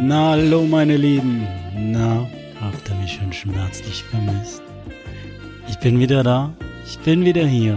[0.00, 1.46] Na, hallo meine Lieben.
[1.76, 2.24] Na,
[2.60, 4.62] habt ihr mich schon schmerzlich vermisst?
[5.68, 6.52] Ich bin wieder da.
[6.86, 7.76] Ich bin wieder hier.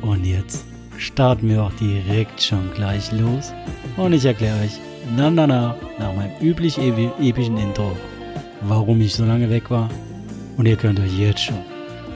[0.00, 0.64] Und jetzt
[0.98, 3.52] starten wir auch direkt schon gleich los.
[3.96, 4.78] Und ich erkläre euch
[5.16, 7.96] na na na nach meinem üblich epischen Intro,
[8.62, 9.88] warum ich so lange weg war.
[10.56, 11.64] Und ihr könnt euch jetzt schon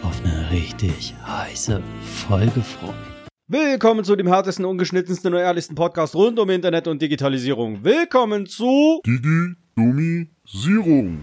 [0.02, 1.82] auf eine richtig heiße
[2.28, 3.11] Folge freuen.
[3.52, 7.84] Willkommen zu dem härtesten, ungeschnittensten und ehrlichsten Podcast rund um Internet und Digitalisierung.
[7.84, 11.18] Willkommen zu Digi-Domisierung.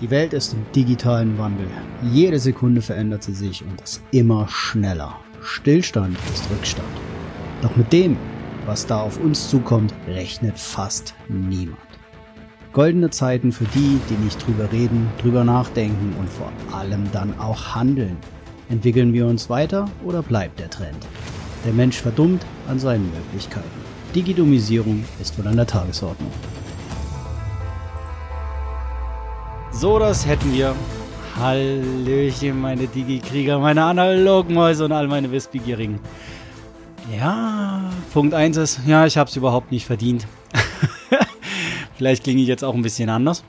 [0.00, 1.66] Die Welt ist im digitalen Wandel.
[2.12, 5.18] Jede Sekunde verändert sie sich und das immer schneller.
[5.42, 6.86] Stillstand ist Rückstand.
[7.60, 8.16] Doch mit dem,
[8.64, 11.76] was da auf uns zukommt, rechnet fast niemand.
[12.72, 17.74] Goldene Zeiten für die, die nicht drüber reden, drüber nachdenken und vor allem dann auch
[17.74, 18.16] handeln.
[18.68, 21.04] Entwickeln wir uns weiter oder bleibt der Trend?
[21.64, 23.68] Der Mensch verdummt an seinen Möglichkeiten.
[24.14, 26.30] Digidomisierung ist wohl an der Tagesordnung.
[29.70, 30.74] So, das hätten wir.
[31.36, 36.00] Hallöchen, meine Digi-Krieger, meine analogen Mäuse und all meine Wissbegierigen.
[37.16, 40.26] Ja, Punkt 1 ist, ja, ich habe es überhaupt nicht verdient.
[41.96, 43.44] Vielleicht klinge ich jetzt auch ein bisschen anders.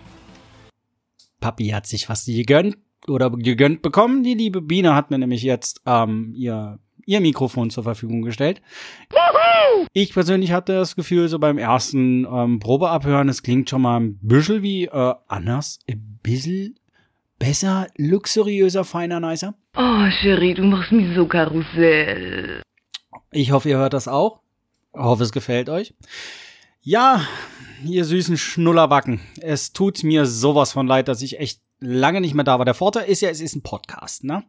[1.39, 4.23] Papi hat sich was gegönnt oder gegönnt bekommen.
[4.23, 6.79] Die liebe Biene hat mir nämlich jetzt ähm, ihr
[7.09, 8.61] ihr Mikrofon zur Verfügung gestellt.
[9.93, 14.19] Ich persönlich hatte das Gefühl, so beim ersten ähm, Probeabhören, es klingt schon mal ein
[14.21, 16.79] bisschen wie äh, anders, ein bisschen
[17.39, 19.55] besser, luxuriöser, feiner, nicer.
[19.75, 22.61] Oh, Cherie, du machst mich so Karussell.
[23.31, 24.41] Ich hoffe, ihr hört das auch.
[24.94, 25.95] Ich hoffe, es gefällt euch.
[26.81, 27.25] Ja,
[27.83, 29.19] ihr süßen Schnullerbacken.
[29.41, 32.66] Es tut mir sowas von leid, dass ich echt lange nicht mehr da war.
[32.66, 34.44] Der Vorteil ist ja, es ist ein Podcast, ne?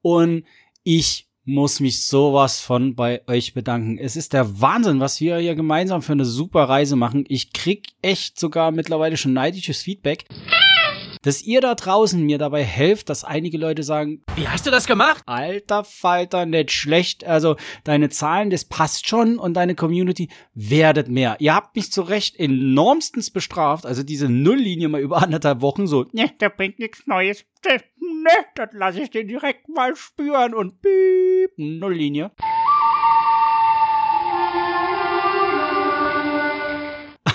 [0.00, 0.44] Und
[0.82, 3.98] ich muss mich sowas von bei euch bedanken.
[3.98, 7.24] Es ist der Wahnsinn, was wir hier gemeinsam für eine super Reise machen.
[7.28, 10.24] Ich krieg echt sogar mittlerweile schon neidisches Feedback
[11.26, 14.86] dass ihr da draußen mir dabei helft, dass einige Leute sagen, wie hast du das
[14.86, 15.24] gemacht?
[15.26, 17.24] Alter Falter, nicht schlecht.
[17.24, 21.34] Also deine Zahlen, das passt schon und deine Community werdet mehr.
[21.40, 23.86] Ihr habt mich zu Recht enormstens bestraft.
[23.86, 27.44] Also diese Nulllinie mal über anderthalb Wochen so, ne, da bringt nichts Neues.
[27.64, 32.30] Ne, das lasse ich den direkt mal spüren und piep, Nulllinie.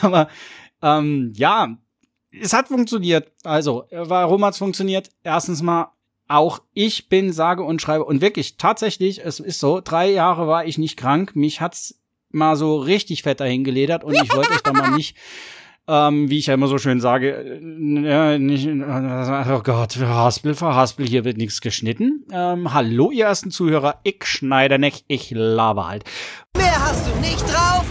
[0.01, 0.30] Aber
[0.81, 1.78] ähm, ja,
[2.31, 3.31] es hat funktioniert.
[3.44, 5.09] Also, warum hat's funktioniert?
[5.24, 5.92] Erstens mal,
[6.28, 10.66] auch ich bin sage und schreibe und wirklich tatsächlich, es ist so, drei Jahre war
[10.66, 11.36] ich nicht krank.
[11.36, 12.00] Mich hat's
[12.30, 15.18] mal so richtig fett dahin geledert und ich wollte euch da mal nicht
[15.88, 21.08] ähm, wie ich ja immer so schön sage, äh, ja, nicht, oh Gott, verhaspel, verhaspel,
[21.08, 22.25] hier wird nichts geschnitten.
[22.31, 26.03] Ähm, hallo, ihr ersten Zuhörer, ich schneide nicht, ich laber halt.
[26.56, 27.86] Mehr hast du nicht drauf?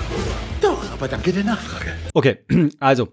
[0.63, 1.93] Doch, aber danke der Nachfrage.
[2.15, 2.39] Okay,
[2.81, 3.09] also,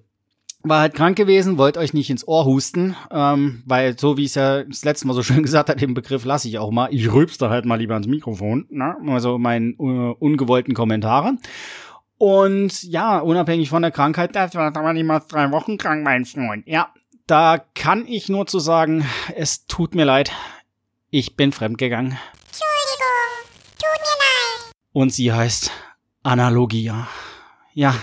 [0.69, 4.29] war halt krank gewesen, wollte euch nicht ins Ohr husten, ähm, weil so wie ich
[4.29, 6.89] es ja das letzte Mal so schön gesagt hat, den Begriff lasse ich auch mal.
[6.91, 8.95] Ich rülpste halt mal lieber ans Mikrofon, ne?
[9.07, 11.39] also meinen uh, ungewollten Kommentaren.
[12.17, 16.65] Und ja, unabhängig von der Krankheit, das war aber niemals drei Wochen krank, mein Freund.
[16.65, 16.91] Ja,
[17.27, 19.05] da kann ich nur zu sagen,
[19.35, 20.31] es tut mir leid,
[21.09, 22.17] ich bin fremdgegangen.
[22.45, 23.07] Entschuldigung,
[23.77, 24.73] tut mir leid.
[24.93, 25.71] Und sie heißt
[26.23, 27.07] Analogia.
[27.73, 27.93] Ja,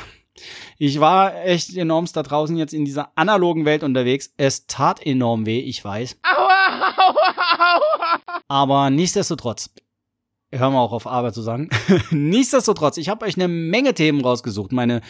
[0.86, 4.34] ich war echt enormst da draußen jetzt in dieser analogen Welt unterwegs.
[4.36, 6.18] Es tat enorm weh, ich weiß.
[6.22, 7.34] Aua, aua,
[7.76, 8.20] aua.
[8.48, 9.70] Aber nichtsdestotrotz,
[10.52, 11.70] hören wir auch auf Arbeit zu sagen.
[12.10, 14.72] nichtsdestotrotz, ich habe euch eine Menge Themen rausgesucht.
[14.72, 15.00] Meine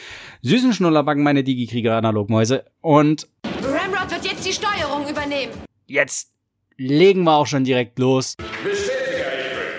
[0.42, 2.66] süßen Schnullerbacken, meine Digi-Krieger Analogmäuse.
[2.80, 5.52] Und Ramrod wird jetzt die Steuerung übernehmen.
[5.86, 6.30] Jetzt
[6.76, 8.36] legen wir auch schon direkt los.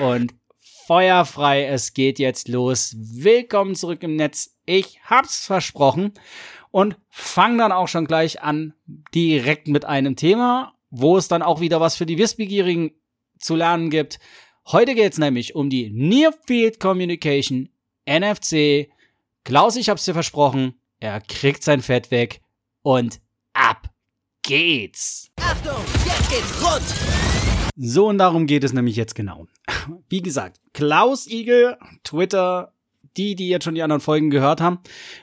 [0.02, 0.34] Und
[0.86, 2.96] feuerfrei, es geht jetzt los.
[2.98, 4.56] Willkommen zurück im Netz.
[4.66, 6.14] Ich hab's versprochen
[6.70, 8.74] und fang dann auch schon gleich an
[9.14, 12.92] direkt mit einem Thema, wo es dann auch wieder was für die Wissbegierigen
[13.40, 14.20] zu lernen gibt.
[14.68, 17.70] Heute geht's nämlich um die Near Field Communication
[18.08, 18.90] NFC.
[19.44, 22.42] Klaus, ich hab's dir versprochen, er kriegt sein Fett weg
[22.84, 23.22] und
[23.54, 23.90] ab
[24.44, 25.32] geht's.
[25.38, 26.86] Achtung, jetzt geht's rund.
[27.76, 29.48] So und darum geht es nämlich jetzt genau.
[30.10, 32.74] Wie gesagt, Klaus Igel, Twitter,
[33.18, 34.80] die, die jetzt schon die anderen Folgen gehört haben,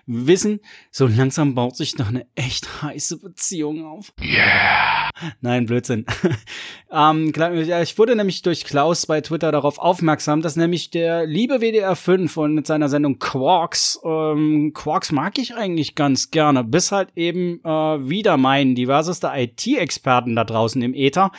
[0.07, 0.61] wissen,
[0.91, 4.13] so langsam baut sich noch eine echt heiße Beziehung auf.
[4.21, 5.11] Yeah.
[5.41, 6.07] Nein, Blödsinn.
[6.93, 7.33] ähm,
[7.83, 12.37] ich wurde nämlich durch Klaus bei Twitter darauf aufmerksam, dass nämlich der liebe WDR 5
[12.37, 17.61] und mit seiner Sendung Quarks, ähm, Quarks mag ich eigentlich ganz gerne, bis halt eben
[17.65, 21.31] äh, wieder meinen diverseste IT-Experten da draußen im Äther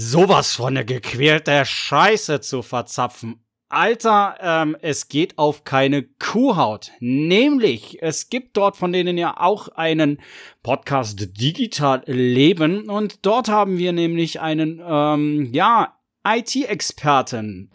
[0.00, 6.92] sowas von eine gequälte Scheiße zu verzapfen Alter, ähm, es geht auf keine Kuhhaut.
[7.00, 10.22] Nämlich, es gibt dort von denen ja auch einen
[10.62, 17.70] Podcast Digital Leben und dort haben wir nämlich einen, ähm, ja, IT-Experten.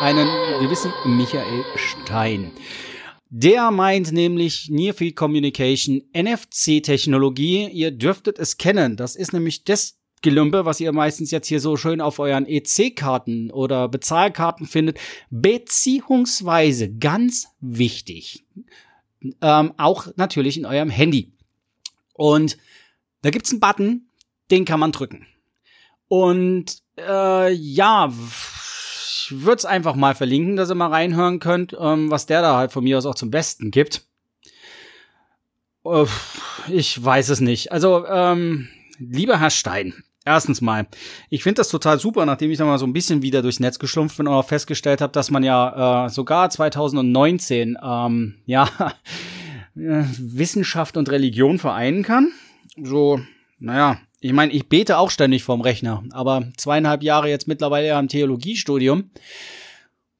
[0.00, 0.28] Einen
[0.60, 2.52] gewissen Michael Stein.
[3.30, 7.68] Der meint nämlich Near Field Communication, NFC-Technologie.
[7.68, 8.96] Ihr dürftet es kennen.
[8.96, 13.50] Das ist nämlich das Gelümpe, was ihr meistens jetzt hier so schön auf euren EC-Karten
[13.50, 14.98] oder Bezahlkarten findet,
[15.30, 18.44] beziehungsweise ganz wichtig,
[19.40, 21.32] ähm, auch natürlich in eurem Handy.
[22.14, 22.56] Und
[23.22, 24.08] da gibt's einen Button,
[24.50, 25.26] den kann man drücken.
[26.08, 32.10] Und äh, ja, ich würde es einfach mal verlinken, dass ihr mal reinhören könnt, ähm,
[32.10, 34.06] was der da halt von mir aus auch zum Besten gibt.
[36.68, 37.72] Ich weiß es nicht.
[37.72, 40.86] Also, ähm, lieber Herr Stein, Erstens mal,
[41.30, 43.78] ich finde das total super, nachdem ich da mal so ein bisschen wieder durchs Netz
[43.78, 48.68] geschlumpft bin und auch festgestellt habe, dass man ja äh, sogar 2019 ähm, ja
[49.74, 52.30] Wissenschaft und Religion vereinen kann.
[52.80, 53.20] So,
[53.58, 57.98] naja, ich meine, ich bete auch ständig vorm Rechner, aber zweieinhalb Jahre jetzt mittlerweile ja
[57.98, 59.10] im Theologiestudium.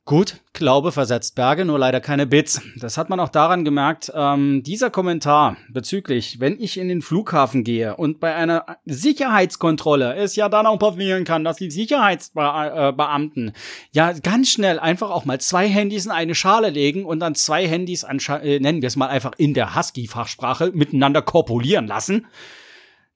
[0.05, 2.61] Gut, Glaube versetzt Berge, nur leider keine Bits.
[2.77, 7.63] Das hat man auch daran gemerkt, ähm, dieser Kommentar bezüglich, wenn ich in den Flughafen
[7.63, 13.53] gehe und bei einer Sicherheitskontrolle es ja dann auch passieren kann, dass die Sicherheitsbeamten äh,
[13.93, 17.69] ja ganz schnell einfach auch mal zwei Handys in eine Schale legen und dann zwei
[17.69, 22.27] Handys, äh, nennen wir es mal einfach in der Husky-Fachsprache, miteinander korpulieren lassen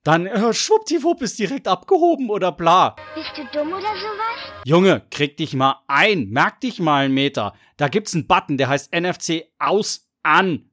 [0.06, 2.94] dann äh, schwuppdiwupp ist direkt abgehoben oder bla.
[3.16, 4.62] Bist du dumm oder sowas?
[4.64, 7.54] Junge, krieg dich mal ein, merk dich mal einen Meter.
[7.76, 10.70] Da gibt's einen Button, der heißt NFC aus an.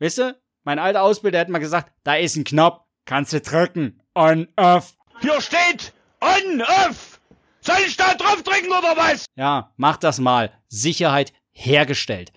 [0.00, 0.36] Weißt du?
[0.64, 4.00] Mein alter Ausbilder hat mal gesagt, da ist ein Knopf, kannst du drücken.
[4.16, 4.94] On, off.
[5.20, 7.20] Hier steht on, off.
[7.60, 9.26] Soll ich da drauf drücken oder was?
[9.36, 10.50] Ja, mach das mal.
[10.66, 12.32] Sicherheit hergestellt.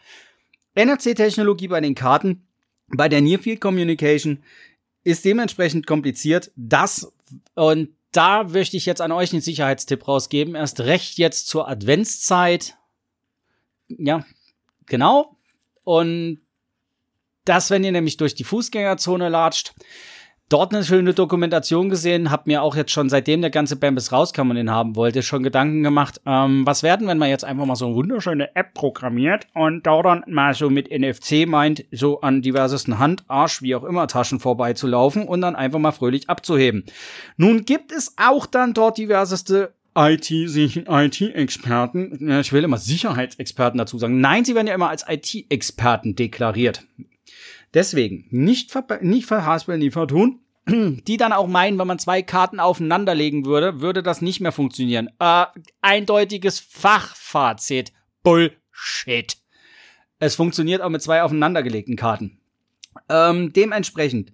[0.76, 2.48] NFC-Technologie bei den Karten,
[2.96, 4.44] bei der Near Field Communication
[5.06, 6.52] ist dementsprechend kompliziert.
[6.58, 7.14] Das
[7.54, 10.56] und da möchte ich jetzt an euch einen Sicherheitstipp rausgeben.
[10.56, 12.76] Erst recht jetzt zur Adventszeit.
[13.88, 14.26] Ja,
[14.86, 15.38] genau.
[15.84, 16.42] Und
[17.46, 19.74] das, wenn ihr nämlich durch die Fußgängerzone latscht,
[20.50, 24.50] dort eine schöne Dokumentation gesehen, hab mir auch jetzt schon seitdem der ganze Bambus rauskam
[24.50, 27.76] und den haben wollte, schon Gedanken gemacht, ähm, was werden, wenn man jetzt einfach mal
[27.76, 32.42] so eine wunderschöne App programmiert und da dann mal so mit NFC meint, so an
[32.42, 36.86] diversesten Hand, Arsch, wie auch immer Taschen vorbeizulaufen und dann einfach mal fröhlich abzuheben.
[37.38, 39.74] Nun gibt es auch dann dort diverseste
[40.88, 44.20] IT-Experten, ich will immer Sicherheitsexperten dazu sagen.
[44.20, 46.86] Nein, sie werden ja immer als IT-Experten deklariert.
[47.76, 50.40] Deswegen nicht, ver nicht verhaspeln, nie vertun.
[50.68, 55.10] Die dann auch meinen, wenn man zwei Karten aufeinanderlegen würde, würde das nicht mehr funktionieren.
[55.20, 55.46] Äh,
[55.82, 57.94] eindeutiges Fachfazit.
[58.24, 59.38] Bullshit.
[60.18, 62.40] Es funktioniert auch mit zwei aufeinandergelegten Karten.
[63.10, 64.32] Ähm, dementsprechend.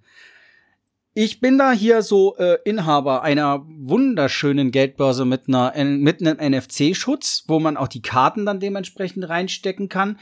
[1.13, 7.43] Ich bin da hier so äh, Inhaber einer wunderschönen Geldbörse mit einer mit einem NFC-Schutz,
[7.47, 10.17] wo man auch die Karten dann dementsprechend reinstecken kann.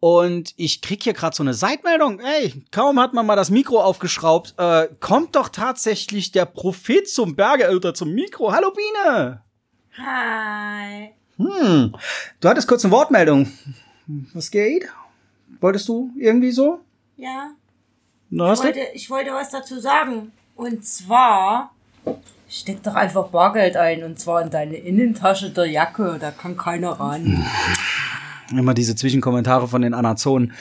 [0.00, 2.20] Und ich krieg hier gerade so eine Seitmeldung.
[2.20, 7.34] Ey, kaum hat man mal das Mikro aufgeschraubt, äh, kommt doch tatsächlich der Prophet zum
[7.34, 8.52] Berge oder zum Mikro.
[8.52, 9.42] Hallo Biene.
[9.98, 11.12] Hi.
[11.38, 11.94] Hm,
[12.40, 13.50] du hattest kurz eine Wortmeldung.
[14.34, 14.86] Was geht?
[15.60, 16.80] Wolltest du irgendwie so?
[17.16, 17.50] Ja.
[18.30, 20.32] Na, Ich wollte, ich wollte was dazu sagen.
[20.54, 21.74] Und zwar,
[22.48, 24.04] steck doch einfach Bargeld ein.
[24.04, 26.18] Und zwar in deine Innentasche der Jacke.
[26.20, 27.44] Da kann keiner ran.
[28.50, 30.52] immer diese Zwischenkommentare von den Anazonen.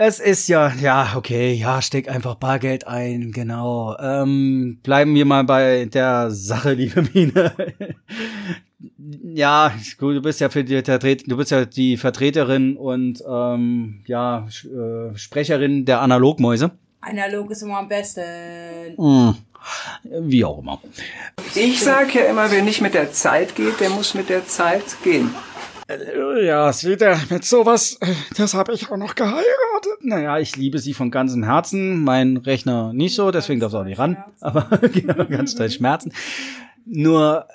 [0.00, 3.96] Es ist ja, ja, okay, ja, steck einfach Bargeld ein, genau.
[3.98, 7.52] Ähm, bleiben wir mal bei der Sache, liebe Mine.
[9.34, 14.46] ja, gut, du bist ja für die du bist ja die Vertreterin und ähm, ja,
[14.46, 16.70] äh, Sprecherin der Analogmäuse.
[17.00, 18.22] Analog ist immer am besten.
[18.96, 19.34] Hm.
[20.04, 20.80] Wie auch immer.
[21.56, 24.84] Ich sage ja immer, wer nicht mit der Zeit geht, der muss mit der Zeit
[25.02, 25.34] gehen.
[26.42, 27.98] Ja, seht ihr, mit sowas,
[28.36, 30.02] das habe ich auch noch geheiratet.
[30.02, 32.04] Naja, ich liebe sie von ganzem Herzen.
[32.04, 34.22] Mein Rechner nicht so, deswegen darf es auch nicht ran.
[34.40, 36.12] Aber genau, ganz schnell Schmerzen.
[36.84, 37.46] Nur,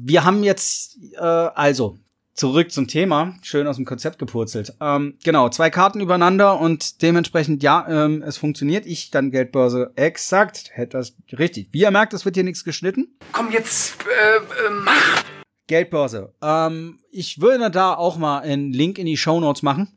[0.00, 1.98] wir haben jetzt, äh, also,
[2.34, 3.34] zurück zum Thema.
[3.42, 4.74] Schön aus dem Konzept gepurzelt.
[4.80, 8.86] Ähm, genau, zwei Karten übereinander und dementsprechend, ja, ähm, es funktioniert.
[8.86, 11.68] Ich dann Geldbörse exakt, hätte das richtig.
[11.72, 13.08] Wie ihr merkt, es wird hier nichts geschnitten.
[13.32, 15.35] Komm jetzt, äh, äh, mach!
[15.66, 16.32] Geldbörse.
[16.42, 19.88] Ähm, ich würde da auch mal einen Link in die Show Notes machen.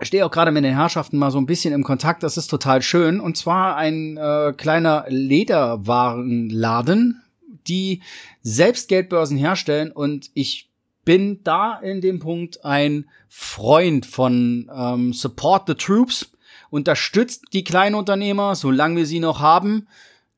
[0.00, 2.22] Ich stehe auch gerade mit den Herrschaften mal so ein bisschen im Kontakt.
[2.22, 3.20] Das ist total schön.
[3.20, 7.22] Und zwar ein äh, kleiner Lederwarenladen,
[7.66, 8.02] die
[8.42, 9.92] selbst Geldbörsen herstellen.
[9.92, 10.68] Und ich
[11.06, 16.32] bin da in dem Punkt ein Freund von ähm, Support the Troops.
[16.68, 19.88] Unterstützt die kleinen Unternehmer, solange wir sie noch haben.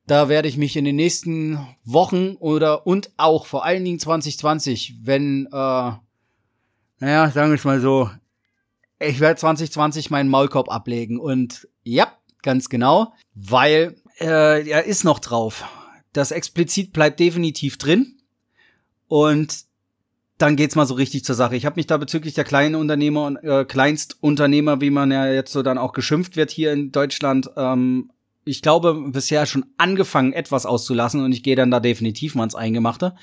[0.09, 4.95] Da werde ich mich in den nächsten Wochen oder und auch vor allen Dingen 2020,
[5.03, 8.09] wenn, äh, naja, sagen wir es mal so,
[8.99, 12.11] ich werde 2020 meinen Maulkorb ablegen und ja,
[12.41, 15.63] ganz genau, weil äh, er ist noch drauf.
[16.11, 18.15] Das explizit bleibt definitiv drin
[19.07, 19.59] und
[20.39, 21.55] dann geht's mal so richtig zur Sache.
[21.55, 25.51] Ich habe mich da bezüglich der kleinen Unternehmer und äh, Kleinstunternehmer, wie man ja jetzt
[25.51, 28.09] so dann auch geschimpft wird hier in Deutschland, ähm,
[28.45, 32.55] ich glaube bisher schon angefangen, etwas auszulassen und ich gehe dann da definitiv mal ins
[32.55, 33.15] Eingemachte.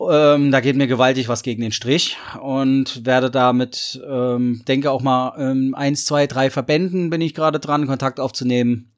[0.00, 5.02] Ähm, da geht mir gewaltig was gegen den Strich und werde damit, ähm, denke auch
[5.02, 8.90] mal, ähm, eins, zwei, drei Verbänden bin ich gerade dran, Kontakt aufzunehmen.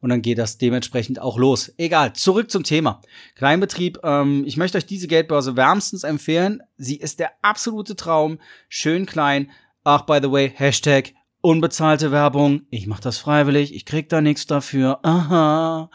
[0.00, 1.74] Und dann geht das dementsprechend auch los.
[1.76, 3.02] Egal, zurück zum Thema.
[3.34, 6.62] Kleinbetrieb, ähm, ich möchte euch diese Geldbörse wärmstens empfehlen.
[6.78, 8.38] Sie ist der absolute Traum.
[8.68, 9.50] Schön klein.
[9.84, 12.62] Ach, by the way, Hashtag unbezahlte Werbung.
[12.70, 13.74] Ich mache das freiwillig.
[13.74, 15.00] Ich krieg da nichts dafür.
[15.02, 15.90] Aha.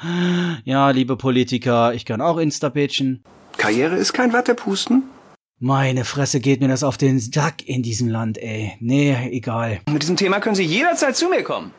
[0.64, 3.24] Ja, liebe Politiker, ich kann auch Insta-Pitchen.
[3.58, 5.04] Karriere ist kein Wattepusten.
[5.60, 8.74] Meine Fresse geht mir das auf den Sack in diesem Land, ey.
[8.82, 9.80] Nee, egal.
[9.90, 11.72] Mit diesem Thema können Sie jederzeit zu mir kommen.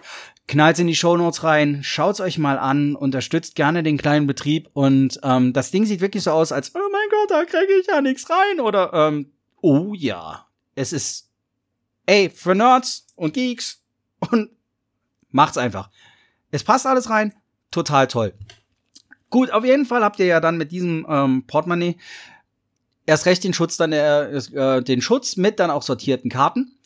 [0.48, 5.18] Knallt in die Shownotes rein, schaut's euch mal an, unterstützt gerne den kleinen Betrieb und
[5.24, 8.00] ähm, das Ding sieht wirklich so aus, als oh mein Gott, da kriege ich ja
[8.00, 10.46] nichts rein oder ähm, oh ja,
[10.76, 11.25] es ist
[12.06, 13.82] ey für Nerds und Geeks
[14.30, 14.50] und
[15.30, 15.90] macht's einfach.
[16.50, 17.34] Es passt alles rein,
[17.70, 18.34] total toll.
[19.28, 21.98] Gut, auf jeden Fall habt ihr ja dann mit diesem ähm, Portemonnaie
[23.04, 26.78] erst recht den Schutz dann äh, den Schutz mit dann auch sortierten Karten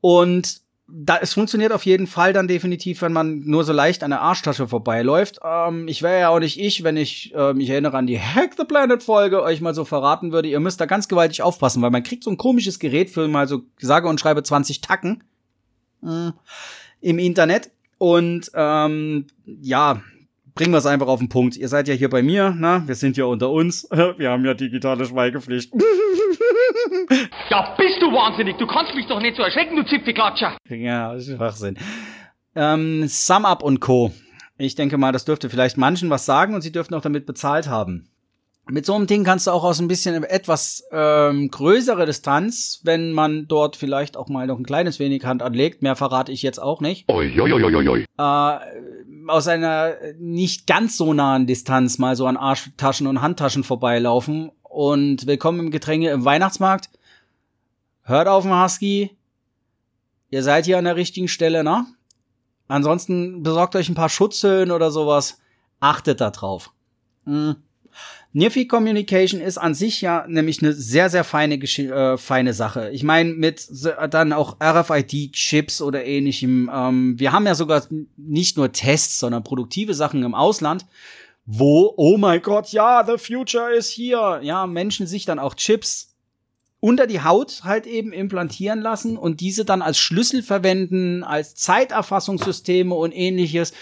[0.00, 4.10] und da, es funktioniert auf jeden Fall dann definitiv, wenn man nur so leicht an
[4.10, 5.40] der Arschtasche vorbeiläuft.
[5.42, 8.54] Ähm, ich wäre ja auch nicht ich, wenn ich äh, mich erinnere an die Hack
[8.56, 10.48] the Planet Folge, euch mal so verraten würde.
[10.48, 13.48] Ihr müsst da ganz gewaltig aufpassen, weil man kriegt so ein komisches Gerät für mal
[13.48, 15.24] so sage und schreibe 20 Tacken
[16.02, 16.30] äh,
[17.00, 17.70] im Internet.
[17.96, 20.02] Und ähm, ja,
[20.54, 21.56] bringen wir es einfach auf den Punkt.
[21.56, 22.86] Ihr seid ja hier bei mir, na?
[22.86, 23.88] Wir sind ja unter uns.
[24.18, 25.72] Wir haben ja digitale Schweigepflicht.
[27.50, 28.56] Ja, bist du wahnsinnig?
[28.58, 30.56] Du kannst mich doch nicht so erschrecken, du Zipfelklatscher.
[30.68, 31.78] Ja, das ist Schwachsinn.
[32.56, 34.12] Ähm, Sum Up und Co.
[34.56, 37.68] Ich denke mal, das dürfte vielleicht manchen was sagen und sie dürften auch damit bezahlt
[37.68, 38.08] haben.
[38.66, 43.12] Mit so einem Ding kannst du auch aus ein bisschen etwas ähm, größere Distanz, wenn
[43.12, 46.62] man dort vielleicht auch mal noch ein kleines wenig Hand anlegt, mehr verrate ich jetzt
[46.62, 48.04] auch nicht, Oi, oi, oi, oi, oi.
[48.16, 48.58] äh,
[49.28, 55.26] aus einer nicht ganz so nahen Distanz mal so an Arschtaschen und Handtaschen vorbeilaufen und
[55.26, 56.90] willkommen im Getränke im Weihnachtsmarkt.
[58.02, 59.16] Hört auf den Husky.
[60.30, 61.86] Ihr seid hier an der richtigen Stelle, ne?
[62.66, 65.38] Ansonsten besorgt euch ein paar Schutzhüllen oder sowas.
[65.78, 66.72] Achtet da drauf.
[67.24, 67.56] Hm.
[68.32, 72.90] Nearfield Communication ist an sich ja nämlich eine sehr, sehr feine, äh, feine Sache.
[72.90, 73.68] Ich meine, mit
[74.10, 76.68] dann auch RFID-Chips oder ähnlichem.
[76.74, 77.84] Ähm, wir haben ja sogar
[78.16, 80.84] nicht nur Tests, sondern produktive Sachen im Ausland,
[81.46, 84.40] wo, oh mein Gott, ja, the future is here.
[84.42, 86.14] Ja, Menschen sich dann auch Chips
[86.80, 92.94] unter die Haut halt eben implantieren lassen und diese dann als Schlüssel verwenden, als Zeiterfassungssysteme
[92.94, 93.72] und ähnliches.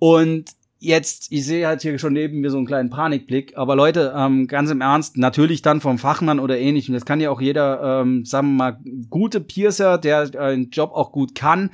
[0.00, 0.50] Und
[0.80, 4.48] jetzt, ich sehe halt hier schon neben mir so einen kleinen Panikblick, aber Leute, ähm,
[4.48, 8.24] ganz im Ernst, natürlich dann vom Fachmann oder ähnlichem, das kann ja auch jeder, ähm,
[8.24, 11.70] sagen wir mal, gute Piercer, der den Job auch gut kann,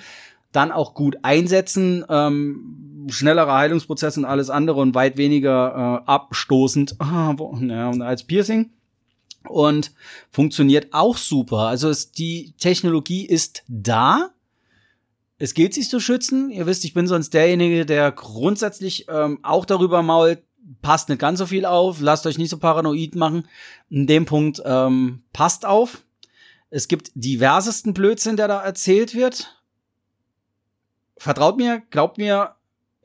[0.52, 6.97] dann auch gut einsetzen, ähm, schnellere Heilungsprozesse und alles andere und weit weniger äh, abstoßend
[6.99, 8.71] ah, wo, ja, als Piercing
[9.49, 9.93] und
[10.31, 11.61] funktioniert auch super.
[11.61, 14.31] Also es, die Technologie ist da.
[15.39, 16.51] Es gilt sich zu schützen.
[16.51, 20.43] Ihr wisst, ich bin sonst derjenige, der grundsätzlich ähm, auch darüber mault,
[20.83, 23.47] passt nicht ganz so viel auf, lasst euch nicht so paranoid machen.
[23.89, 26.03] In dem Punkt ähm, passt auf.
[26.71, 29.63] Es gibt diversesten Blödsinn, der da erzählt wird.
[31.17, 32.56] Vertraut mir, glaubt mir,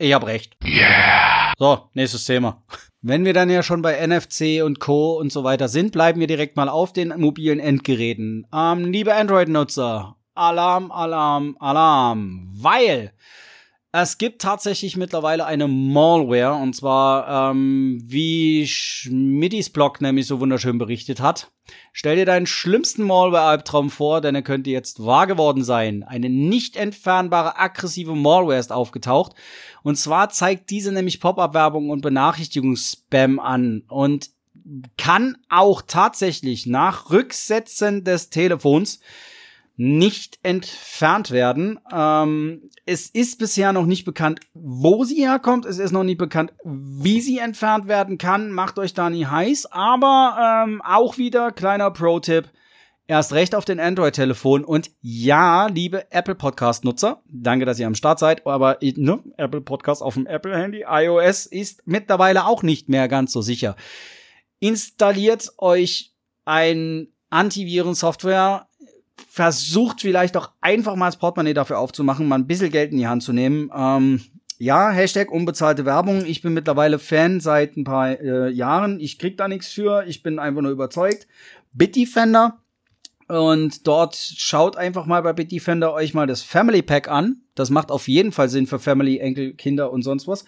[0.01, 0.57] ich hab recht.
[0.63, 1.53] Yeah.
[1.57, 2.63] So, nächstes Thema.
[3.03, 5.17] Wenn wir dann ja schon bei NFC und Co.
[5.17, 8.47] und so weiter sind, bleiben wir direkt mal auf den mobilen Endgeräten.
[8.53, 13.11] Ähm, liebe Android-Nutzer, Alarm, Alarm, Alarm, weil
[13.93, 20.77] es gibt tatsächlich mittlerweile eine Malware und zwar, ähm, wie Schmidis Blog nämlich so wunderschön
[20.77, 21.51] berichtet hat.
[21.91, 26.03] Stell dir deinen schlimmsten Malware-Albtraum vor, denn er könnte jetzt wahr geworden sein.
[26.03, 29.33] Eine nicht entfernbare aggressive Malware ist aufgetaucht.
[29.83, 34.29] Und zwar zeigt diese nämlich Pop-up-Werbung und Benachrichtigungsspam an und
[34.97, 38.99] kann auch tatsächlich nach Rücksetzen des Telefons
[39.81, 41.79] nicht entfernt werden.
[41.91, 45.65] Ähm, es ist bisher noch nicht bekannt, wo sie herkommt.
[45.65, 48.51] Es ist noch nicht bekannt, wie sie entfernt werden kann.
[48.51, 49.71] Macht euch da nie heiß.
[49.71, 52.51] Aber ähm, auch wieder kleiner Pro-Tipp.
[53.07, 54.63] Erst recht auf den Android-Telefon.
[54.63, 60.03] Und ja, liebe Apple Podcast-Nutzer, danke, dass ihr am Start seid, aber ne, Apple Podcast
[60.03, 63.75] auf dem Apple-Handy, iOS ist mittlerweile auch nicht mehr ganz so sicher.
[64.59, 66.13] Installiert euch
[66.45, 68.67] ein Antiviren-Software,
[69.29, 73.07] versucht vielleicht auch einfach mal das Portemonnaie dafür aufzumachen, mal ein bisschen Geld in die
[73.07, 73.71] Hand zu nehmen.
[73.75, 74.21] Ähm,
[74.57, 76.23] ja, Hashtag unbezahlte Werbung.
[76.23, 78.99] Ich bin mittlerweile Fan seit ein paar äh, Jahren.
[78.99, 80.03] Ich krieg da nichts für.
[80.05, 81.27] Ich bin einfach nur überzeugt.
[81.73, 82.59] Bitdefender.
[83.27, 87.37] Und dort schaut einfach mal bei Bitdefender euch mal das Family Pack an.
[87.55, 90.45] Das macht auf jeden Fall Sinn für Family, Enkel, Kinder und sonst was.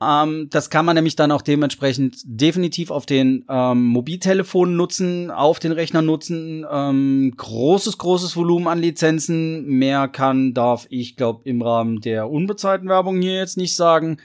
[0.00, 5.58] Ähm, das kann man nämlich dann auch dementsprechend definitiv auf den ähm, Mobiltelefonen nutzen, auf
[5.58, 6.64] den Rechner nutzen.
[6.70, 9.66] Ähm, großes, großes Volumen an Lizenzen.
[9.66, 14.18] Mehr kann, darf ich, glaube im Rahmen der unbezahlten Werbung hier jetzt nicht sagen.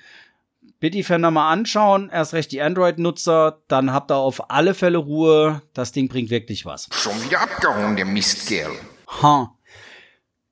[0.79, 5.61] Bitdefender mal anschauen, erst recht die Android-Nutzer, dann habt ihr auf alle Fälle Ruhe.
[5.73, 6.89] Das Ding bringt wirklich was.
[6.91, 8.73] Schon wieder abgehauen, der Mistkerl.
[9.21, 9.55] Ha.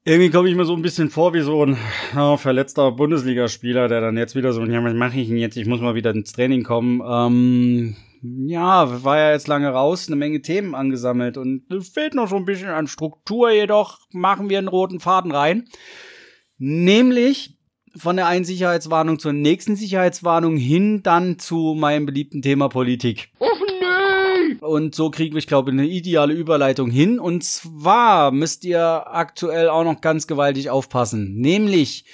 [0.03, 1.77] Irgendwie komme ich mir so ein bisschen vor wie so ein
[2.15, 5.57] ja, verletzter Bundesligaspieler, der dann jetzt wieder so, ja, was mache ich denn jetzt?
[5.57, 7.03] Ich muss mal wieder ins Training kommen.
[7.05, 12.35] Ähm, ja, war ja jetzt lange raus, eine Menge Themen angesammelt und fehlt noch so
[12.35, 15.65] ein bisschen an Struktur, jedoch machen wir einen roten Faden rein.
[16.57, 17.59] Nämlich
[17.95, 23.31] von der einen Sicherheitswarnung zur nächsten Sicherheitswarnung hin dann zu meinem beliebten Thema Politik.
[23.39, 23.70] Nee!
[24.61, 27.19] Und so kriegen wir, ich glaube, eine ideale Überleitung hin.
[27.19, 31.33] Und zwar müsst ihr aktuell auch noch ganz gewaltig aufpassen.
[31.33, 32.05] Nämlich,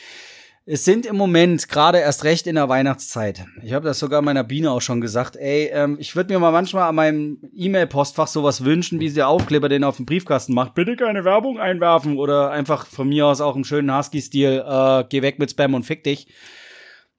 [0.65, 3.45] es sind im Moment gerade erst recht in der Weihnachtszeit.
[3.63, 5.35] Ich habe das sogar meiner Biene auch schon gesagt.
[5.35, 9.67] Ey, ähm, ich würde mir mal manchmal an meinem E-Mail-Postfach sowas wünschen, wie der Aufkleber
[9.67, 10.73] den auf dem Briefkasten macht.
[10.73, 15.21] Bitte keine Werbung einwerfen oder einfach von mir aus auch im schönen Husky-Stil, äh, geh
[15.21, 16.27] weg mit Spam und fick dich.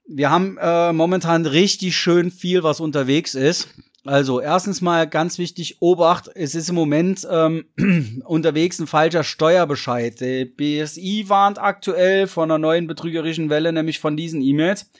[0.07, 3.69] Wir haben äh, momentan richtig schön viel, was unterwegs ist.
[4.09, 7.67] Also erstens mal ganz wichtig, Obacht, es ist im Moment ähm,
[8.25, 10.19] unterwegs ein falscher Steuerbescheid.
[10.23, 14.91] Der BSI warnt aktuell von einer neuen betrügerischen Welle, nämlich von diesen E-Mails.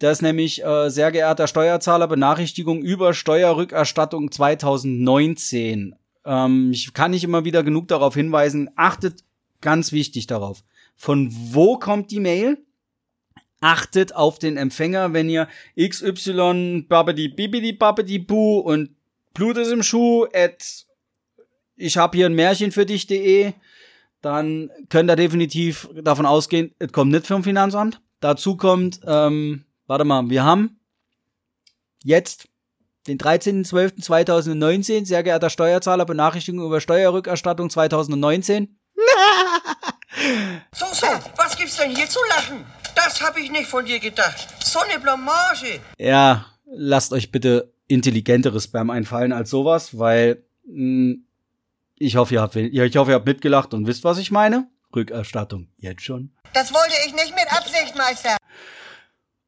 [0.00, 5.94] Das ist nämlich, äh, sehr geehrter Steuerzahler, Benachrichtigung über Steuerrückerstattung 2019.
[6.24, 9.22] Ähm, ich kann nicht immer wieder genug darauf hinweisen, achtet
[9.60, 10.64] ganz wichtig darauf.
[10.96, 12.58] Von wo kommt die Mail?
[13.60, 18.90] Achtet auf den Empfänger, wenn ihr XY babidi bibidi babidi bu und
[19.34, 20.86] Blut ist im Schuh at
[21.76, 23.52] ich habe hier ein Märchen für dich.de,
[24.22, 28.00] dann könnt ihr definitiv davon ausgehen, es kommt nicht vom Finanzamt.
[28.20, 30.80] Dazu kommt, ähm, warte mal, wir haben
[32.02, 32.48] jetzt
[33.06, 38.78] den 13.12.2019, sehr geehrter Steuerzahler, Benachrichtigung über Steuerrückerstattung 2019.
[40.72, 42.64] So, so, was gibt's denn hier zu lachen?
[42.96, 44.48] Das habe ich nicht von dir gedacht.
[44.64, 45.80] So eine Blamage.
[45.98, 51.16] Ja, lasst euch bitte intelligentere Spam einfallen als sowas, weil mh,
[51.98, 54.68] ich hoffe, ihr habt, ich hoffe, ihr habt mitgelacht und wisst, was ich meine.
[54.94, 56.32] Rückerstattung jetzt schon.
[56.54, 58.36] Das wollte ich nicht mit Absicht, Meister.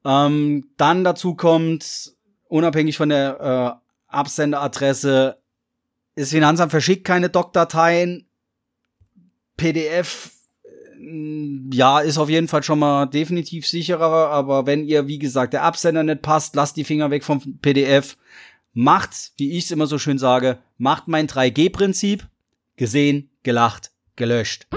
[0.05, 2.13] Ähm, dann dazu kommt,
[2.47, 5.41] unabhängig von der äh, Absenderadresse,
[6.15, 8.29] das Finanzamt verschickt keine Doc-Dateien,
[9.57, 10.31] PDF
[11.71, 15.63] ja, ist auf jeden Fall schon mal definitiv sicherer, aber wenn ihr, wie gesagt, der
[15.63, 18.17] Absender nicht passt, lasst die Finger weg vom PDF.
[18.73, 22.27] Macht, wie ich es immer so schön sage, macht mein 3G-Prinzip.
[22.75, 24.67] Gesehen, gelacht, gelöscht.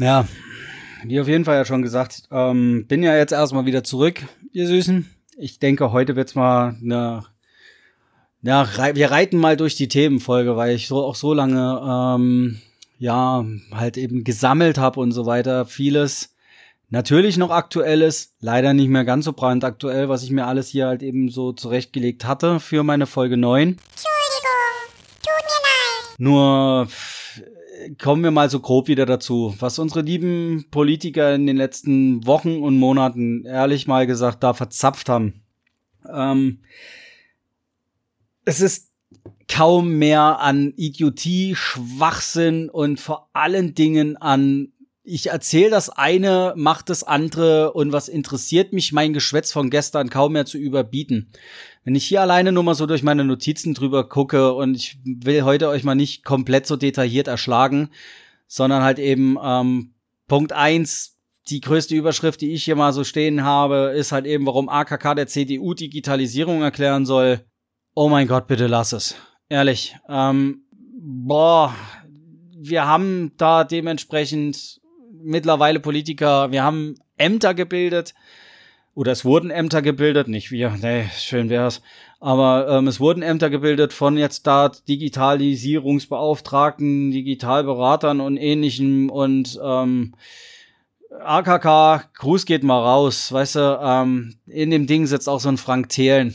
[0.00, 0.28] Ja,
[1.04, 4.68] wie auf jeden Fall ja schon gesagt, ähm, bin ja jetzt erstmal wieder zurück, ihr
[4.68, 5.08] Süßen.
[5.36, 7.24] Ich denke, heute wird's mal eine
[8.42, 12.60] ja, wir reiten mal durch die Themenfolge, weil ich so auch so lange ähm,
[12.98, 15.66] ja, halt eben gesammelt habe und so weiter.
[15.66, 16.34] Vieles
[16.90, 21.02] natürlich noch aktuelles, leider nicht mehr ganz so brandaktuell, was ich mir alles hier halt
[21.02, 23.68] eben so zurechtgelegt hatte für meine Folge 9.
[23.68, 24.08] Entschuldigung,
[25.22, 26.18] tut mir leid.
[26.18, 26.88] Nur
[27.98, 32.58] kommen wir mal so grob wieder dazu, was unsere lieben Politiker in den letzten Wochen
[32.62, 35.42] und Monaten ehrlich mal gesagt da verzapft haben.
[36.12, 36.60] Ähm,
[38.44, 38.87] es ist
[39.48, 44.72] kaum mehr an Idiotie, Schwachsinn und vor allen Dingen an
[45.10, 50.10] ich erzähle das eine, mach das andere und was interessiert mich mein Geschwätz von gestern
[50.10, 51.32] kaum mehr zu überbieten.
[51.82, 55.44] Wenn ich hier alleine nur mal so durch meine Notizen drüber gucke und ich will
[55.44, 57.88] heute euch mal nicht komplett so detailliert erschlagen,
[58.46, 59.94] sondern halt eben ähm,
[60.26, 61.16] Punkt eins
[61.48, 65.14] die größte Überschrift, die ich hier mal so stehen habe, ist halt eben, warum AKK
[65.14, 67.40] der CDU Digitalisierung erklären soll.
[67.94, 69.16] Oh mein Gott, bitte lass es.
[69.48, 69.96] Ehrlich.
[70.08, 70.62] Ähm,
[71.00, 71.74] boah,
[72.56, 74.80] wir haben da dementsprechend
[75.22, 78.14] mittlerweile Politiker, wir haben Ämter gebildet
[78.94, 81.82] oder es wurden Ämter gebildet, nicht wir, nee, schön wär's,
[82.20, 90.14] aber ähm, es wurden Ämter gebildet von jetzt da Digitalisierungsbeauftragten, Digitalberatern und ähnlichem und ähm,
[91.24, 95.56] AKK, Gruß geht mal raus, weißt du, ähm, in dem Ding sitzt auch so ein
[95.56, 96.34] Frank Thelen.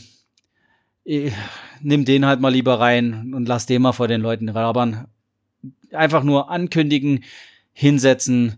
[1.04, 1.32] Ich,
[1.80, 5.06] nimm den halt mal lieber rein und lass den mal vor den Leuten rabern.
[5.92, 7.24] Einfach nur ankündigen,
[7.72, 8.56] hinsetzen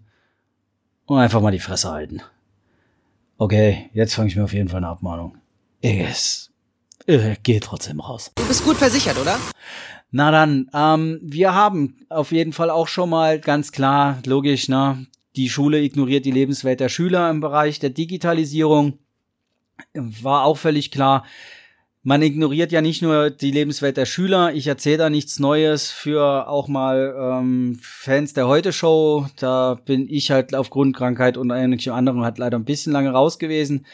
[1.07, 2.23] und einfach mal die Fresse halten.
[3.39, 5.37] Okay, jetzt fange ich mir auf jeden Fall eine Abmahnung.
[5.83, 6.51] Es
[7.07, 8.33] äh, geht trotzdem raus.
[8.35, 9.39] Du bist gut versichert, oder?
[10.11, 15.07] Na dann, ähm, wir haben auf jeden Fall auch schon mal ganz klar, logisch, ne,
[15.35, 18.99] die Schule ignoriert die Lebenswelt der Schüler im Bereich der Digitalisierung.
[19.93, 21.25] War auch völlig klar.
[22.09, 24.55] Man ignoriert ja nicht nur die Lebenswelt der Schüler.
[24.55, 29.27] Ich erzähle da nichts Neues für auch mal ähm, Fans der Heute-Show.
[29.35, 33.41] Da bin ich halt aufgrund Krankheit und einigen anderen halt leider ein bisschen lange raus
[33.41, 33.87] gewesen.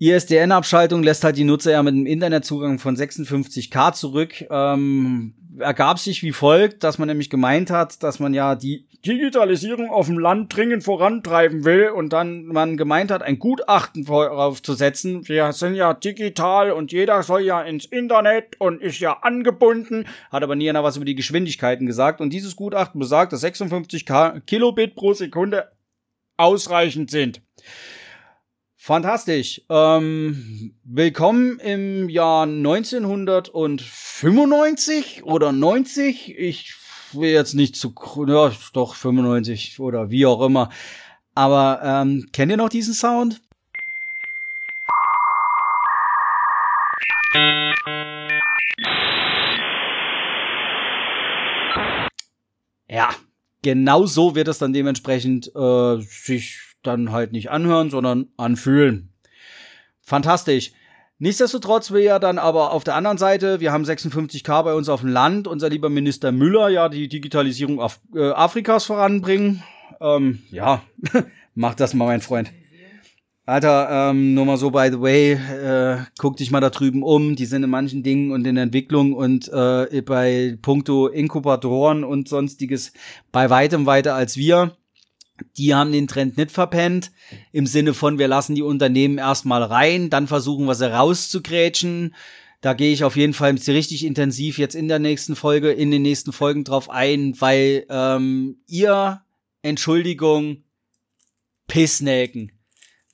[0.00, 4.44] ISDN-Abschaltung lässt halt die Nutzer ja mit einem Internetzugang von 56k zurück.
[4.50, 9.90] Ähm, ergab sich wie folgt, dass man nämlich gemeint hat, dass man ja die Digitalisierung
[9.90, 15.28] auf dem Land dringend vorantreiben will und dann man gemeint hat, ein Gutachten voraufzusetzen.
[15.28, 20.42] Wir sind ja digital und jeder soll ja ins Internet und ist ja angebunden, hat
[20.42, 24.04] aber nie einer was über die Geschwindigkeiten gesagt und dieses Gutachten besagt, dass 56
[24.46, 25.70] Kilobit pro Sekunde
[26.36, 27.40] ausreichend sind.
[28.88, 29.60] Fantastisch.
[29.68, 36.38] Ähm, willkommen im Jahr 1995 oder 90.
[36.38, 36.74] Ich
[37.12, 37.92] will jetzt nicht zu,
[38.26, 40.70] ja, doch 95 oder wie auch immer.
[41.34, 43.42] Aber ähm, kennt ihr noch diesen Sound?
[52.88, 53.10] Ja,
[53.60, 59.12] genau so wird es dann dementsprechend äh, sich dann halt nicht anhören, sondern anfühlen.
[60.00, 60.72] Fantastisch.
[61.20, 65.00] Nichtsdestotrotz will ja dann aber auf der anderen Seite, wir haben 56k bei uns auf
[65.00, 69.64] dem Land, unser lieber Minister Müller ja die Digitalisierung Af äh, Afrikas voranbringen.
[70.00, 70.82] Ähm, ja,
[71.54, 72.52] mach das mal, mein Freund.
[73.46, 77.34] Alter, ähm, nur mal so by the way, äh, guck dich mal da drüben um.
[77.34, 82.92] Die sind in manchen Dingen und in Entwicklung und äh, bei puncto Inkubatoren und sonstiges
[83.32, 84.76] bei weitem weiter als wir
[85.56, 87.10] die haben den Trend nicht verpennt,
[87.52, 92.14] im Sinne von, wir lassen die Unternehmen erstmal rein, dann versuchen wir sie rauszugrätschen.
[92.60, 96.02] Da gehe ich auf jeden Fall richtig intensiv jetzt in der nächsten Folge, in den
[96.02, 99.22] nächsten Folgen drauf ein, weil ähm, ihr,
[99.62, 100.64] Entschuldigung,
[101.68, 102.52] Pissnäken,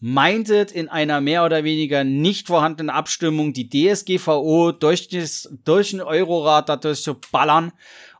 [0.00, 6.02] meintet in einer mehr oder weniger nicht vorhandenen Abstimmung die DSGVO durch, das, durch den
[6.02, 7.72] Eurorat dadurch zu ballern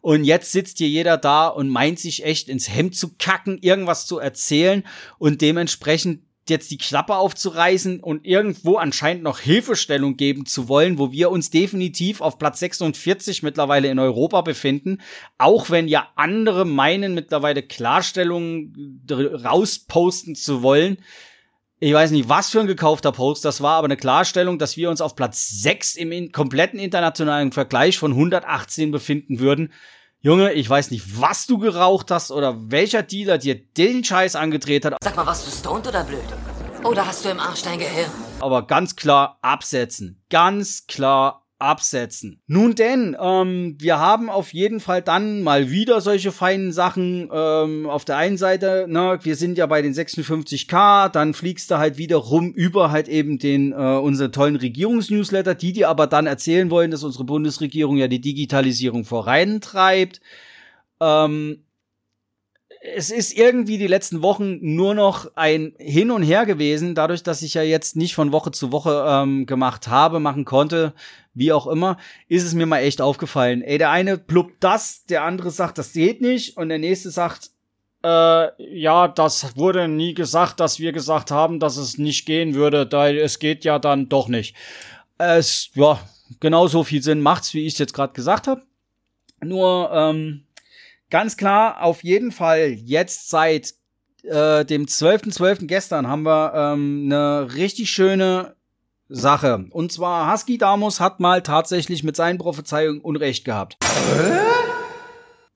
[0.05, 4.05] und jetzt sitzt hier jeder da und meint sich echt ins Hemd zu kacken, irgendwas
[4.05, 4.85] zu erzählen
[5.17, 11.11] und dementsprechend jetzt die Klappe aufzureißen und irgendwo anscheinend noch Hilfestellung geben zu wollen, wo
[11.11, 15.01] wir uns definitiv auf Platz 46 mittlerweile in Europa befinden,
[15.39, 20.99] auch wenn ja andere meinen mittlerweile Klarstellungen rausposten zu wollen.
[21.85, 24.89] Ich weiß nicht, was für ein gekaufter Post das war, aber eine Klarstellung, dass wir
[24.89, 29.71] uns auf Platz 6 im kompletten internationalen Vergleich von 118 befinden würden.
[30.21, 34.87] Junge, ich weiß nicht, was du geraucht hast oder welcher Dealer dir den Scheiß angedreht
[34.87, 34.95] hat.
[35.05, 36.25] Sag mal, warst du stoned oder blöd?
[36.85, 38.11] Oder hast du im Arsch dein Gehirn?
[38.41, 40.25] Aber ganz klar absetzen.
[40.31, 42.41] Ganz klar absetzen.
[42.47, 47.31] Nun denn, ähm, wir haben auf jeden Fall dann mal wieder solche feinen Sachen.
[47.33, 51.79] Ähm, auf der einen Seite, ne, wir sind ja bei den 56k, dann fliegst du
[51.79, 56.27] halt wieder rum über halt eben den äh, unsere tollen Regierungsnewsletter, die dir aber dann
[56.27, 60.21] erzählen wollen, dass unsere Bundesregierung ja die Digitalisierung vorantreibt.
[61.01, 61.65] Ähm,
[62.85, 67.41] es ist irgendwie die letzten Wochen nur noch ein Hin und Her gewesen, dadurch, dass
[67.41, 70.93] ich ja jetzt nicht von Woche zu Woche ähm, gemacht habe, machen konnte,
[71.33, 71.97] wie auch immer,
[72.29, 73.63] ist es mir mal echt aufgefallen.
[73.63, 77.51] Ey, der eine pluppt das, der andere sagt, das geht nicht, und der nächste sagt,
[78.05, 82.87] äh, ja, das wurde nie gesagt, dass wir gesagt haben, dass es nicht gehen würde,
[82.87, 84.55] da es geht ja dann doch nicht.
[85.17, 85.99] Es, ja,
[86.39, 88.63] genau so viel Sinn macht's, wie ich jetzt gerade gesagt habe.
[89.43, 90.45] Nur, ähm,
[91.11, 93.75] ganz klar, auf jeden Fall jetzt seit
[94.23, 95.37] äh, dem 12.12.
[95.37, 95.67] .12.
[95.67, 98.57] gestern haben wir ähm, eine richtig schöne
[99.09, 99.67] Sache.
[99.71, 103.77] Und zwar Husky Damus hat mal tatsächlich mit seinen Prophezeiungen Unrecht gehabt.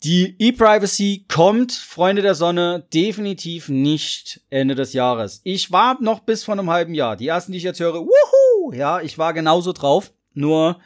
[0.05, 5.41] Die E-Privacy kommt, Freunde der Sonne, definitiv nicht Ende des Jahres.
[5.43, 7.17] Ich war noch bis vor einem halben Jahr.
[7.17, 10.13] Die ersten, die ich jetzt höre, wuhu, ja, ich war genauso drauf.
[10.35, 10.79] Nur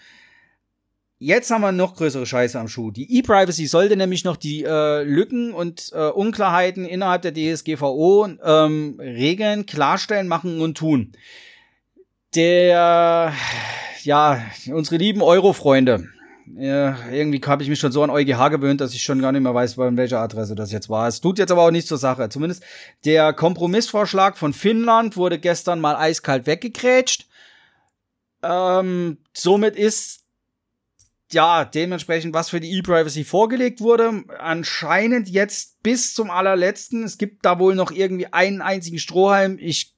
[1.25, 2.91] Jetzt haben wir noch größere Scheiße am Schuh.
[2.91, 8.97] Die E-Privacy sollte nämlich noch die äh, Lücken und äh, Unklarheiten innerhalb der DSGVO ähm,
[8.99, 11.13] regeln, klarstellen, machen und tun.
[12.35, 13.33] Der,
[14.03, 16.09] ja, unsere lieben Euro-Freunde,
[16.57, 19.43] ja, irgendwie habe ich mich schon so an EuGH gewöhnt, dass ich schon gar nicht
[19.43, 21.07] mehr weiß, bei welcher Adresse das jetzt war.
[21.07, 22.31] Es tut jetzt aber auch nichts zur Sache.
[22.31, 22.65] Zumindest
[23.05, 27.29] der Kompromissvorschlag von Finnland wurde gestern mal eiskalt weggekrätscht.
[28.43, 30.22] Ähm, somit ist
[31.35, 37.05] ja dementsprechend, was für die E-Privacy vorgelegt wurde, anscheinend jetzt bis zum allerletzten.
[37.05, 39.59] Es gibt da wohl noch irgendwie einen einzigen Strohhalm.
[39.61, 39.95] Ich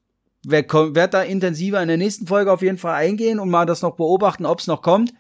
[0.47, 3.83] werde werd da intensiver in der nächsten Folge auf jeden Fall eingehen und mal das
[3.83, 5.13] noch beobachten, ob es noch kommt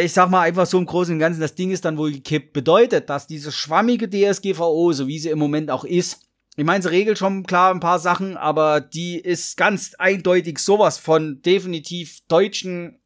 [0.00, 2.52] ich sag mal einfach so im Großen und Ganzen, das Ding ist dann wohl gekippt.
[2.52, 6.26] Bedeutet, dass diese schwammige DSGVO, so wie sie im Moment auch ist,
[6.56, 10.98] ich meine, sie regelt schon klar ein paar Sachen, aber die ist ganz eindeutig sowas
[10.98, 12.98] von definitiv deutschen,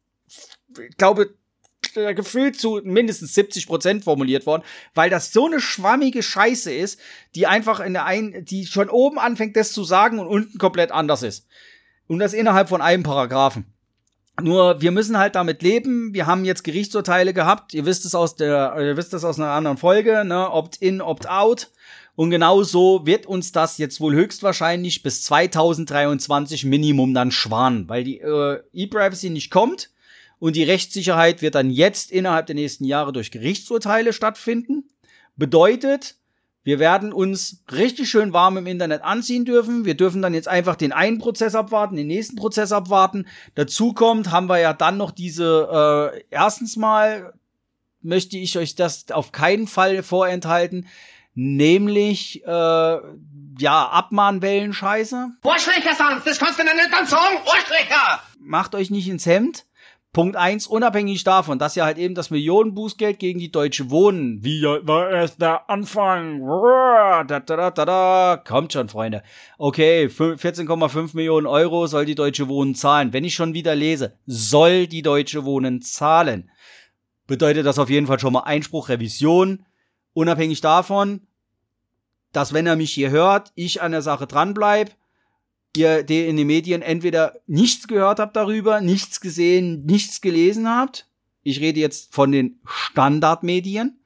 [0.79, 1.35] ich glaube,
[1.93, 6.99] gefühlt zu mindestens 70 Prozent formuliert worden, weil das so eine schwammige Scheiße ist,
[7.35, 10.91] die einfach in der ein, die schon oben anfängt, das zu sagen und unten komplett
[10.91, 11.47] anders ist.
[12.07, 13.65] Und das innerhalb von einem Paragraphen.
[14.41, 16.13] Nur wir müssen halt damit leben.
[16.13, 17.73] Wir haben jetzt Gerichtsurteile gehabt.
[17.73, 20.51] Ihr wisst es aus der, ihr wisst es aus einer anderen Folge, ne?
[20.51, 21.71] Opt-in, Opt-out.
[22.15, 28.03] Und genau so wird uns das jetzt wohl höchstwahrscheinlich bis 2023 Minimum dann schwan, weil
[28.03, 29.89] die äh, E-Privacy nicht kommt
[30.45, 34.87] und die Rechtssicherheit wird dann jetzt innerhalb der nächsten Jahre durch Gerichtsurteile stattfinden.
[35.35, 36.17] Bedeutet,
[36.61, 39.85] wir werden uns richtig schön warm im Internet anziehen dürfen.
[39.85, 43.25] Wir dürfen dann jetzt einfach den einen Prozess abwarten, den nächsten Prozess abwarten.
[43.55, 47.33] Dazu kommt, haben wir ja dann noch diese, äh, erstens mal
[48.03, 50.87] möchte ich euch das auf keinen Fall vorenthalten,
[51.33, 55.29] nämlich, äh, ja, Abmahnwellen-Scheiße.
[55.41, 58.21] Ohrschläger, sonst, das kannst du nicht dann sagen, Ohrschläger!
[58.39, 59.65] Macht euch nicht ins Hemd.
[60.15, 64.63] Punkt eins, unabhängig davon, dass ja halt eben das Millionenbußgeld gegen die Deutsche Wohnen, wie
[64.63, 69.23] war erst der Anfang, da, da, da, da, da, kommt schon, Freunde.
[69.57, 73.11] Okay, 14,5 Millionen Euro soll die Deutsche Wohnen zahlen.
[73.11, 76.49] Wenn ich schon wieder lese, soll die Deutsche Wohnen zahlen,
[77.27, 79.65] bedeutet das auf jeden Fall schon mal Einspruch, Revision,
[80.13, 81.27] unabhängig davon,
[82.31, 84.91] dass wenn er mich hier hört, ich an der Sache dranbleibe,
[85.77, 91.07] ihr in den Medien entweder nichts gehört habt darüber, nichts gesehen, nichts gelesen habt.
[91.43, 93.99] Ich rede jetzt von den Standardmedien.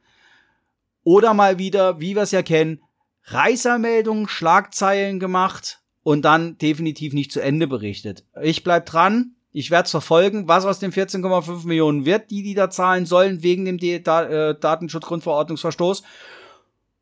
[1.04, 2.82] Oder mal wieder, wie wir es ja kennen,
[3.24, 8.26] Reißermeldungen, Schlagzeilen gemacht und dann definitiv nicht zu Ende berichtet.
[8.42, 9.36] Ich bleib dran.
[9.52, 13.42] Ich werde es verfolgen, was aus den 14,5 Millionen wird, die die da zahlen sollen
[13.42, 16.04] wegen dem D da äh, Datenschutzgrundverordnungsverstoß.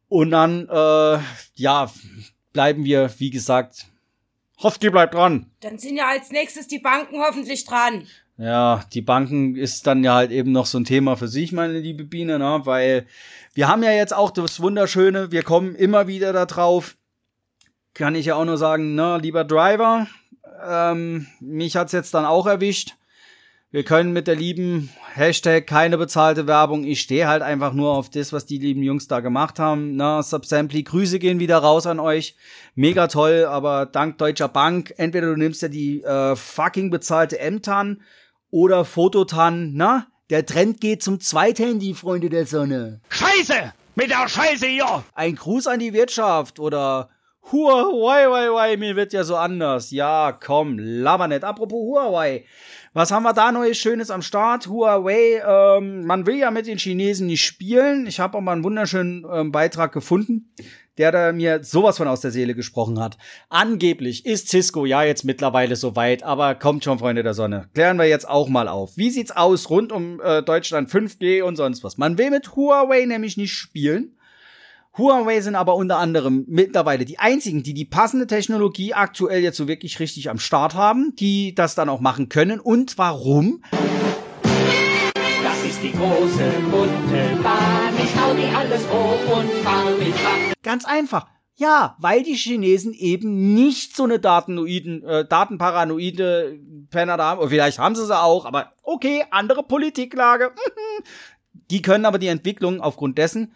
[0.07, 1.19] Und dann, äh,
[1.55, 1.91] ja,
[2.53, 3.87] bleiben wir, wie gesagt,
[4.59, 5.51] Hofft, die bleibt dran.
[5.59, 8.07] Dann sind ja als nächstes die Banken hoffentlich dran.
[8.37, 11.79] Ja, die Banken ist dann ja halt eben noch so ein Thema für sich, meine
[11.79, 12.61] liebe Biene, ne?
[12.63, 13.07] weil
[13.55, 16.97] wir haben ja jetzt auch das Wunderschöne, wir kommen immer wieder da drauf.
[17.95, 20.05] Kann ich ja auch nur sagen, ne, lieber Driver,
[20.67, 22.95] ähm, mich hat's jetzt dann auch erwischt.
[23.69, 26.85] Wir können mit der lieben Hashtag keine bezahlte Werbung.
[26.85, 29.97] Ich stehe halt einfach nur auf das, was die lieben Jungs da gemacht haben.
[29.97, 32.37] Na, Subsamply, Grüße gehen wieder raus an euch.
[32.75, 38.01] Mega toll, aber dank Deutscher Bank, entweder du nimmst ja die äh, fucking bezahlte M-Tan
[38.51, 39.73] oder Fototan.
[39.73, 43.01] Na, der Trend geht zum Zweithandy, Freunde der Sonne.
[43.09, 43.73] Scheiße!
[43.95, 45.03] Mit der Scheiße hier!
[45.13, 47.09] Ein Gruß an die Wirtschaft oder
[47.51, 49.91] Huawei, Huawei, mir wird ja so anders.
[49.91, 51.45] Ja, komm, laber nicht.
[51.45, 52.45] Apropos Huawei.
[52.97, 54.65] Was haben wir da Neues Schönes am Start?
[54.65, 58.07] Huawei, ähm, man will ja mit den Chinesen nicht spielen.
[58.07, 60.51] Ich habe auch mal einen wunderschönen ähm, Beitrag gefunden,
[60.97, 63.19] der da mir sowas von aus der Seele gesprochen hat.
[63.49, 67.69] Angeblich ist Cisco ja jetzt mittlerweile soweit, aber kommt schon, Freunde der Sonne.
[67.75, 68.97] Klären wir jetzt auch mal auf.
[68.97, 71.99] Wie sieht's aus rund um äh, Deutschland 5G und sonst was?
[71.99, 74.16] Man will mit Huawei nämlich nicht spielen.
[74.97, 79.67] Huawei sind aber unter anderem mittlerweile die einzigen, die die passende Technologie aktuell jetzt so
[79.67, 82.59] wirklich richtig am Start haben, die das dann auch machen können.
[82.59, 83.61] Und warum?
[84.41, 87.93] Das ist die große bunte Bahn.
[88.03, 90.53] Ich hau die alles hoch und fahr mit Bahn.
[90.63, 91.27] Ganz einfach.
[91.53, 97.49] Ja, weil die Chinesen eben nicht so eine Datenoiden, äh, Datenparanoide Penner da haben.
[97.49, 100.53] vielleicht haben sie sie auch, aber okay, andere Politiklage.
[101.69, 103.53] die können aber die Entwicklung aufgrund dessen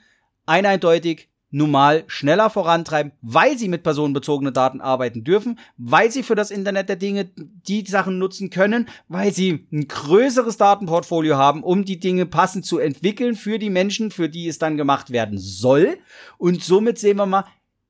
[0.59, 6.49] eindeutig normal schneller vorantreiben, weil sie mit personenbezogenen Daten arbeiten dürfen, weil sie für das
[6.49, 11.99] Internet der Dinge die Sachen nutzen können, weil sie ein größeres Datenportfolio haben, um die
[11.99, 15.97] Dinge passend zu entwickeln für die Menschen, für die es dann gemacht werden soll.
[16.37, 17.45] Und somit sehen wir mal,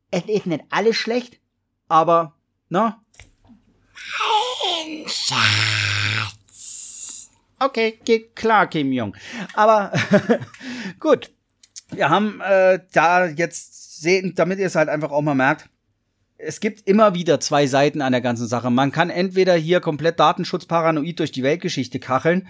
[0.10, 1.40] es ist nicht alles schlecht,
[1.88, 2.34] aber,
[2.70, 3.02] na?
[4.74, 6.42] Mein Schatz.
[7.60, 9.16] Okay, geht klar, Kim Jong.
[9.54, 9.94] Aber
[11.00, 11.30] gut,
[11.92, 15.70] wir haben äh, da jetzt sehen, damit ihr es halt einfach auch mal merkt,
[16.38, 18.72] es gibt immer wieder zwei Seiten an der ganzen Sache.
[18.72, 22.48] Man kann entweder hier komplett datenschutzparanoid durch die Weltgeschichte kacheln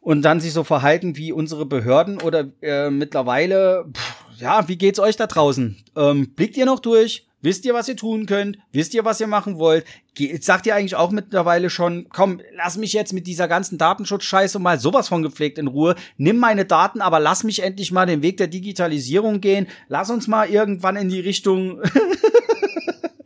[0.00, 4.98] und dann sich so verhalten wie unsere Behörden oder äh, mittlerweile, pff, ja, wie geht's
[4.98, 5.76] euch da draußen?
[5.96, 7.25] Ähm, blickt ihr noch durch?
[7.46, 8.58] Wisst ihr, was ihr tun könnt?
[8.72, 9.84] Wisst ihr, was ihr machen wollt?
[10.16, 14.58] Ge sagt ihr eigentlich auch mittlerweile schon, komm, lass mich jetzt mit dieser ganzen Datenschutzscheiße
[14.58, 15.94] mal sowas von gepflegt in Ruhe.
[16.16, 19.68] Nimm meine Daten, aber lass mich endlich mal den Weg der Digitalisierung gehen.
[19.86, 21.80] Lass uns mal irgendwann in die Richtung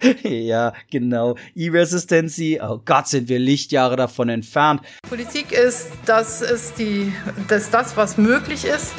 [0.22, 1.36] ja, genau.
[1.54, 2.60] E-Resistency.
[2.62, 4.82] Oh Gott, sind wir Lichtjahre davon entfernt.
[5.08, 7.10] Politik ist, das ist die,
[7.48, 8.92] das, das was möglich ist.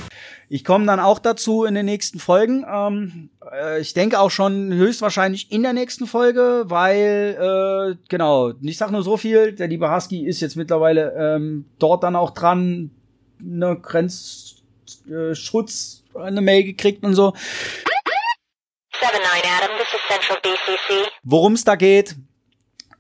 [0.54, 2.66] Ich komme dann auch dazu in den nächsten Folgen.
[2.70, 8.78] Ähm, äh, ich denke auch schon höchstwahrscheinlich in der nächsten Folge, weil, äh, genau, ich
[8.78, 12.92] sag nur so viel, der liebe Husky ist jetzt mittlerweile ähm, dort dann auch dran,
[13.40, 14.60] ne Grenzschutz,
[16.16, 17.34] äh, eine Mail gekriegt und so.
[21.24, 22.18] Worum es da geht,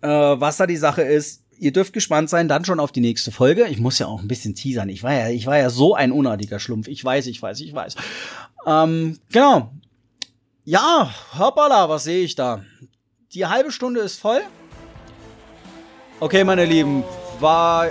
[0.01, 3.31] äh, was da die Sache ist, ihr dürft gespannt sein, dann schon auf die nächste
[3.31, 3.67] Folge.
[3.67, 4.89] Ich muss ja auch ein bisschen teasern.
[4.89, 6.87] Ich war ja, ich war ja so ein unartiger Schlumpf.
[6.87, 7.95] Ich weiß, ich weiß, ich weiß.
[8.65, 9.71] Ähm, genau.
[10.65, 12.63] Ja, hoppala, was sehe ich da?
[13.33, 14.41] Die halbe Stunde ist voll.
[16.19, 17.03] Okay, meine Lieben,
[17.39, 17.89] war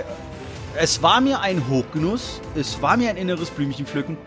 [0.75, 2.41] es war mir ein Hochgenuss.
[2.55, 4.17] Es war mir ein inneres Blümchen pflücken.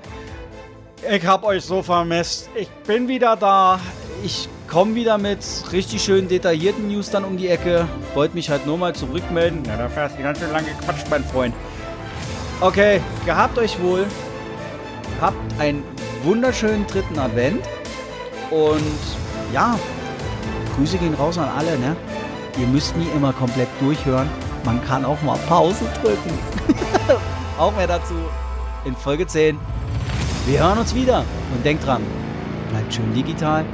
[1.11, 2.49] Ich hab euch so vermisst.
[2.55, 3.79] Ich bin wieder da.
[4.23, 5.39] Ich komme wieder mit
[5.71, 7.87] richtig schön detaillierten News dann um die Ecke.
[8.13, 9.63] Wollte mich halt nur mal zurückmelden.
[9.67, 11.55] Ja, da fährst du ganz schön lange gequatscht, mein Freund.
[12.61, 14.05] Okay, gehabt euch wohl.
[15.21, 15.85] Habt einen
[16.25, 17.61] wunderschönen dritten Advent.
[18.51, 18.83] Und
[19.53, 19.79] ja,
[20.75, 21.95] Grüße gehen raus an alle, ne?
[22.59, 24.29] Ihr müsst nie immer komplett durchhören.
[24.65, 26.37] Man kann auch mal Pause drücken.
[27.61, 28.15] auch mehr dazu
[28.85, 29.57] in Folge 10.
[30.47, 32.03] Wir hören uns wieder und denkt dran,
[32.73, 33.65] bleibt schön digital